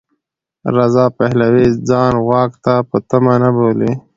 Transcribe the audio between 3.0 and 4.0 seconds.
تمه نه بولي.